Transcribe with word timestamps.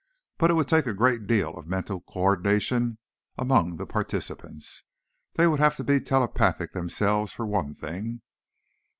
But 0.39 0.49
it 0.49 0.55
would 0.55 0.67
take 0.67 0.87
a 0.87 0.95
great 0.95 1.27
deal 1.27 1.53
of 1.55 1.67
mental 1.67 2.01
co 2.01 2.21
ordination 2.21 2.97
among 3.37 3.75
the 3.77 3.85
participants. 3.85 4.83
They 5.35 5.45
would 5.45 5.59
have 5.59 5.75
to 5.75 5.83
be 5.83 6.01
telepathic 6.01 6.73
themselves, 6.73 7.31
for 7.33 7.45
one 7.45 7.75
thing." 7.75 8.23